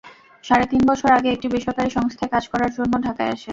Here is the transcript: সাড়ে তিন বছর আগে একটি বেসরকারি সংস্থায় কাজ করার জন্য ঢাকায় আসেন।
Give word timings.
সাড়ে 0.43 0.65
তিন 0.71 0.81
বছর 0.89 1.09
আগে 1.17 1.29
একটি 1.31 1.47
বেসরকারি 1.53 1.89
সংস্থায় 1.89 2.31
কাজ 2.33 2.43
করার 2.51 2.71
জন্য 2.77 2.93
ঢাকায় 3.05 3.31
আসেন। 3.33 3.49